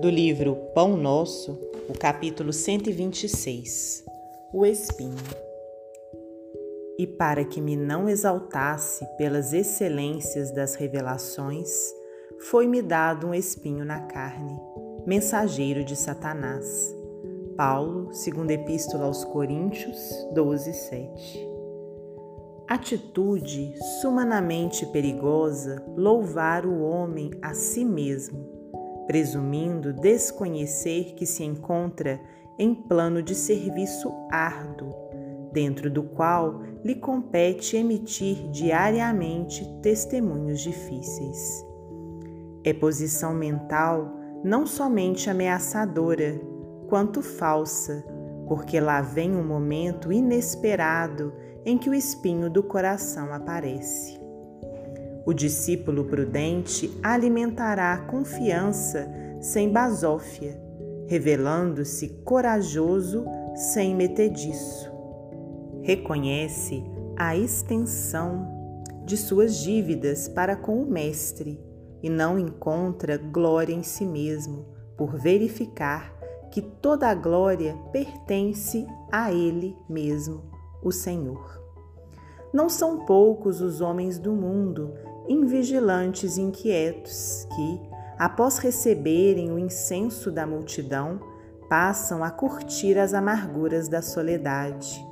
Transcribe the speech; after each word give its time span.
do 0.00 0.08
livro 0.08 0.56
Pão 0.74 0.96
Nosso, 0.96 1.60
o 1.86 1.92
capítulo 1.92 2.54
126 2.54 4.02
O 4.50 4.64
Espinho. 4.64 5.14
E 6.98 7.06
para 7.06 7.44
que 7.44 7.60
me 7.60 7.76
não 7.76 8.08
exaltasse 8.08 9.04
pelas 9.18 9.52
excelências 9.52 10.50
das 10.52 10.74
revelações, 10.74 11.68
foi-me 12.48 12.80
dado 12.80 13.26
um 13.26 13.34
espinho 13.34 13.84
na 13.84 14.00
carne, 14.00 14.58
mensageiro 15.06 15.84
de 15.84 15.94
Satanás. 15.94 16.96
Paulo, 17.54 18.10
segunda 18.14 18.54
epístola 18.54 19.04
aos 19.04 19.22
Coríntios, 19.22 19.98
12, 20.32 20.72
7. 20.72 21.48
Atitude 22.66 23.74
sumanamente 24.00 24.86
perigosa 24.86 25.84
louvar 25.94 26.64
o 26.64 26.80
homem 26.80 27.30
a 27.42 27.52
si 27.52 27.84
mesmo 27.84 28.59
presumindo 29.10 29.92
desconhecer 29.92 31.14
que 31.16 31.26
se 31.26 31.42
encontra 31.42 32.20
em 32.56 32.72
plano 32.72 33.20
de 33.20 33.34
serviço 33.34 34.08
árduo, 34.30 34.94
dentro 35.52 35.90
do 35.90 36.04
qual 36.04 36.62
lhe 36.84 36.94
compete 36.94 37.76
emitir 37.76 38.48
diariamente 38.52 39.66
testemunhos 39.82 40.60
difíceis. 40.60 41.66
É 42.62 42.72
posição 42.72 43.34
mental 43.34 44.12
não 44.44 44.64
somente 44.64 45.28
ameaçadora, 45.28 46.40
quanto 46.88 47.20
falsa, 47.20 48.04
porque 48.46 48.78
lá 48.78 49.02
vem 49.02 49.34
um 49.34 49.44
momento 49.44 50.12
inesperado 50.12 51.32
em 51.66 51.76
que 51.76 51.90
o 51.90 51.94
espinho 51.94 52.48
do 52.48 52.62
coração 52.62 53.34
aparece. 53.34 54.20
O 55.24 55.32
discípulo 55.32 56.04
prudente 56.04 56.90
alimentará 57.02 57.92
a 57.92 57.98
confiança 58.06 59.08
sem 59.40 59.70
basófia, 59.70 60.60
revelando-se 61.06 62.08
corajoso 62.24 63.24
sem 63.72 63.94
metediço. 63.94 64.90
Reconhece 65.82 66.82
a 67.16 67.36
extensão 67.36 68.48
de 69.04 69.16
suas 69.16 69.56
dívidas 69.56 70.28
para 70.28 70.56
com 70.56 70.82
o 70.82 70.90
Mestre 70.90 71.60
e 72.02 72.08
não 72.08 72.38
encontra 72.38 73.18
glória 73.18 73.74
em 73.74 73.82
si 73.82 74.06
mesmo, 74.06 74.66
por 74.96 75.16
verificar 75.16 76.14
que 76.50 76.62
toda 76.62 77.08
a 77.08 77.14
glória 77.14 77.76
pertence 77.92 78.86
a 79.10 79.32
Ele 79.32 79.76
mesmo, 79.88 80.42
o 80.82 80.90
Senhor. 80.90 81.59
Não 82.52 82.68
são 82.68 83.04
poucos 83.04 83.60
os 83.60 83.80
homens 83.80 84.18
do 84.18 84.32
mundo 84.32 84.92
invigilantes 85.28 86.36
e 86.36 86.42
inquietos 86.42 87.46
que, 87.54 87.80
após 88.18 88.58
receberem 88.58 89.52
o 89.52 89.58
incenso 89.58 90.32
da 90.32 90.44
multidão, 90.44 91.20
passam 91.68 92.24
a 92.24 92.30
curtir 92.30 92.98
as 92.98 93.14
amarguras 93.14 93.88
da 93.88 94.02
soledade. 94.02 95.06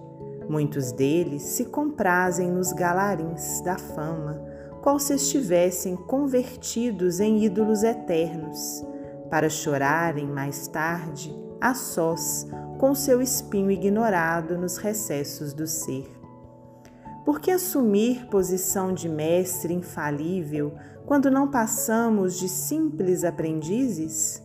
Muitos 0.48 0.90
deles 0.90 1.42
se 1.42 1.66
comprazem 1.66 2.50
nos 2.50 2.72
galarins 2.72 3.60
da 3.60 3.78
fama, 3.78 4.42
qual 4.82 4.98
se 4.98 5.14
estivessem 5.14 5.94
convertidos 5.94 7.20
em 7.20 7.44
ídolos 7.44 7.84
eternos, 7.84 8.84
para 9.30 9.48
chorarem 9.48 10.26
mais 10.26 10.66
tarde, 10.66 11.32
a 11.60 11.74
sós, 11.74 12.46
com 12.78 12.92
seu 12.94 13.22
espinho 13.22 13.70
ignorado 13.70 14.58
nos 14.58 14.78
recessos 14.78 15.52
do 15.52 15.66
ser. 15.66 16.17
Por 17.28 17.40
que 17.40 17.50
assumir 17.50 18.26
posição 18.30 18.90
de 18.90 19.06
mestre 19.06 19.74
infalível 19.74 20.72
quando 21.04 21.30
não 21.30 21.50
passamos 21.50 22.38
de 22.38 22.48
simples 22.48 23.22
aprendizes? 23.22 24.42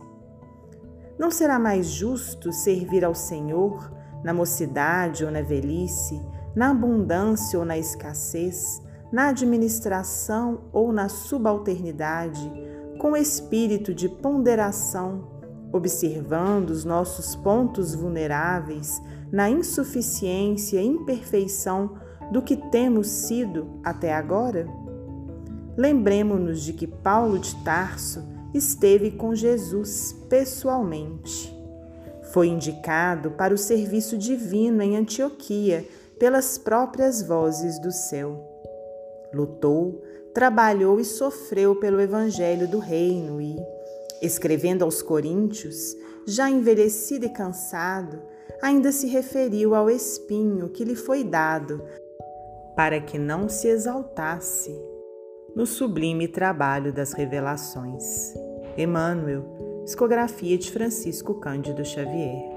Não 1.18 1.30
será 1.30 1.58
mais 1.58 1.86
justo 1.86 2.52
servir 2.52 3.02
ao 3.02 3.14
Senhor 3.14 3.90
na 4.22 4.34
mocidade 4.34 5.24
ou 5.24 5.30
na 5.30 5.40
velhice, 5.40 6.20
na 6.54 6.72
abundância 6.72 7.58
ou 7.58 7.64
na 7.64 7.78
escassez, 7.78 8.82
na 9.10 9.28
administração 9.28 10.64
ou 10.70 10.92
na 10.92 11.08
subalternidade, 11.08 12.52
com 12.98 13.16
espírito 13.16 13.94
de 13.94 14.10
ponderação, 14.10 15.26
observando 15.72 16.68
os 16.68 16.84
nossos 16.84 17.34
pontos 17.34 17.94
vulneráveis 17.94 19.00
na 19.32 19.48
insuficiência 19.48 20.82
e 20.82 20.86
imperfeição 20.86 22.04
do 22.30 22.42
que 22.42 22.56
temos 22.56 23.06
sido 23.08 23.80
até 23.82 24.12
agora? 24.12 24.66
Lembremos-nos 25.76 26.62
de 26.62 26.72
que 26.72 26.86
Paulo 26.86 27.38
de 27.38 27.54
Tarso 27.64 28.24
esteve 28.52 29.10
com 29.10 29.34
Jesus 29.34 30.14
pessoalmente. 30.28 31.52
Foi 32.32 32.48
indicado 32.48 33.32
para 33.32 33.52
o 33.52 33.58
serviço 33.58 34.16
divino 34.16 34.82
em 34.82 34.96
Antioquia 34.96 35.84
pelas 36.18 36.56
próprias 36.56 37.22
vozes 37.22 37.80
do 37.80 37.90
céu. 37.90 38.40
Lutou, 39.32 40.02
trabalhou 40.32 41.00
e 41.00 41.04
sofreu 41.04 41.76
pelo 41.76 42.00
evangelho 42.00 42.68
do 42.68 42.78
reino 42.78 43.40
e, 43.40 43.56
escrevendo 44.22 44.84
aos 44.84 45.02
Coríntios, 45.02 45.96
já 46.26 46.48
envelhecido 46.48 47.26
e 47.26 47.28
cansado, 47.28 48.22
ainda 48.62 48.92
se 48.92 49.08
referiu 49.08 49.74
ao 49.74 49.90
espinho 49.90 50.68
que 50.68 50.84
lhe 50.84 50.94
foi 50.94 51.24
dado 51.24 51.82
para 52.76 53.00
que 53.00 53.18
não 53.18 53.48
se 53.48 53.68
exaltasse 53.68 54.74
no 55.54 55.66
sublime 55.66 56.26
trabalho 56.26 56.92
das 56.92 57.12
revelações. 57.12 58.34
Emmanuel, 58.76 59.44
psicografia 59.84 60.58
de 60.58 60.70
Francisco 60.70 61.34
Cândido 61.34 61.84
Xavier. 61.84 62.53